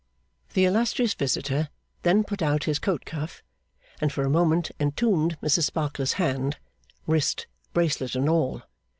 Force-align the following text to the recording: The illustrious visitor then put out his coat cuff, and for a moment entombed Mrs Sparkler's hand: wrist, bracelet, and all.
The 0.55 0.65
illustrious 0.65 1.13
visitor 1.13 1.69
then 2.01 2.23
put 2.23 2.41
out 2.41 2.63
his 2.63 2.79
coat 2.79 3.05
cuff, 3.05 3.43
and 3.99 4.11
for 4.11 4.23
a 4.23 4.31
moment 4.31 4.71
entombed 4.79 5.39
Mrs 5.41 5.65
Sparkler's 5.65 6.13
hand: 6.13 6.57
wrist, 7.05 7.45
bracelet, 7.71 8.15
and 8.15 8.27
all. 8.27 8.63